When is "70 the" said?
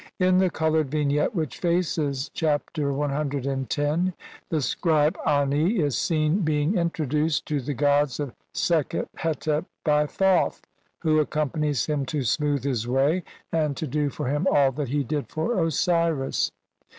3.85-4.59